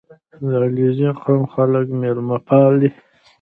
[0.49, 2.89] •د علیزي قوم خلک میلمهپال دي.